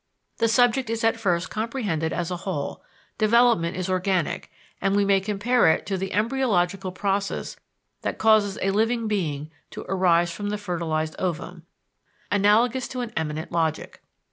[0.39, 2.81] The subject is at first comprehended as a whole;
[3.19, 4.49] development is organic,
[4.81, 7.55] and we may compare it to the embryological process
[8.01, 11.67] that causes a living being to arise from the fertilized ovum,
[12.31, 14.01] analogous to an immanent logic.